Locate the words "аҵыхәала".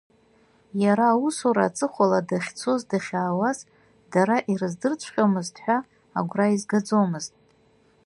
1.67-2.19